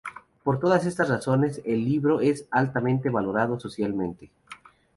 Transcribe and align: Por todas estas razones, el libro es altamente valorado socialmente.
Por 0.43 0.59
todas 0.59 0.87
estas 0.87 1.09
razones, 1.09 1.61
el 1.63 1.85
libro 1.85 2.21
es 2.21 2.47
altamente 2.49 3.11
valorado 3.11 3.59
socialmente. 3.59 4.31